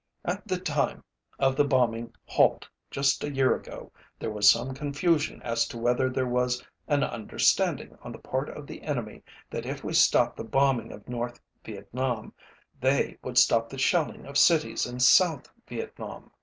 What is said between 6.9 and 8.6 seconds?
understanding on the part